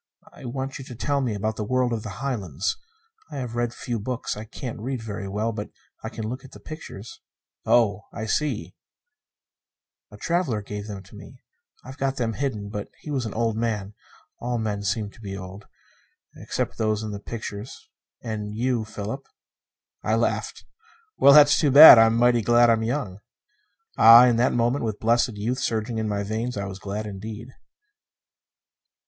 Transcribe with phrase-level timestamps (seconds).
[0.33, 2.75] I want you to tell me about the world of the Highlands.
[3.29, 4.35] I have a few books.
[4.35, 5.69] I can't read very well, but
[6.03, 7.21] I can look at the pictures."
[7.67, 8.73] "Oh, I see"
[10.11, 11.43] "A traveler gave them to me.
[11.85, 12.69] I've got them hidden.
[12.69, 13.93] But he was an old man:
[14.39, 15.67] all men seem to be old
[16.35, 17.87] except those in the pictures,
[18.23, 19.27] and you, Philip."
[20.01, 20.65] I laughed.
[21.17, 21.99] "Well, that's too bad.
[21.99, 23.19] I'm mighty glad I'm young."
[23.99, 27.49] Ah, in that moment, with blessed youth surging in my veins, I was glad indeed!